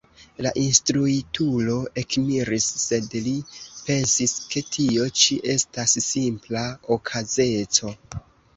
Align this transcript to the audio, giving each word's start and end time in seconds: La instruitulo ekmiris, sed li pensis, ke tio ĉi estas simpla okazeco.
La 0.43 0.51
instruitulo 0.59 1.75
ekmiris, 2.03 2.69
sed 2.85 3.13
li 3.27 3.35
pensis, 3.83 4.35
ke 4.55 4.65
tio 4.77 5.07
ĉi 5.21 5.39
estas 5.59 5.97
simpla 6.09 6.67
okazeco. 6.99 7.97